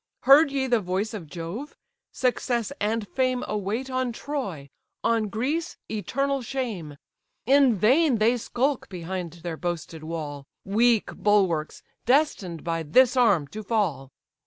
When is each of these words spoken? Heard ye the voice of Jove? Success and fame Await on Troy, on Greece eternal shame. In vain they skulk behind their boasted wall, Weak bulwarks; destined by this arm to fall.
Heard 0.21 0.51
ye 0.51 0.65
the 0.65 0.79
voice 0.79 1.13
of 1.13 1.27
Jove? 1.27 1.77
Success 2.11 2.71
and 2.81 3.07
fame 3.07 3.43
Await 3.47 3.87
on 3.91 4.11
Troy, 4.11 4.67
on 5.03 5.27
Greece 5.27 5.77
eternal 5.91 6.41
shame. 6.41 6.97
In 7.45 7.75
vain 7.77 8.17
they 8.17 8.37
skulk 8.37 8.89
behind 8.89 9.33
their 9.43 9.57
boasted 9.57 10.03
wall, 10.03 10.47
Weak 10.65 11.05
bulwarks; 11.15 11.83
destined 12.07 12.63
by 12.63 12.81
this 12.81 13.15
arm 13.15 13.45
to 13.49 13.61
fall. 13.61 14.09